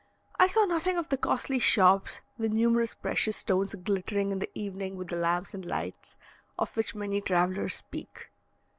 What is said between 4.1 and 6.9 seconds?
in the evening with the lamps and lights, of